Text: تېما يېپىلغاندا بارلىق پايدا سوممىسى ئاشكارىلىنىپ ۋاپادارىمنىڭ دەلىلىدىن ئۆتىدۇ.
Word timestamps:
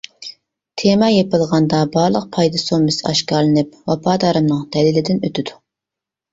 تېما 0.81 1.09
يېپىلغاندا 1.15 1.81
بارلىق 1.97 2.25
پايدا 2.39 2.63
سوممىسى 2.63 3.07
ئاشكارىلىنىپ 3.11 3.79
ۋاپادارىمنىڭ 3.93 4.67
دەلىلىدىن 4.79 5.25
ئۆتىدۇ. 5.31 5.59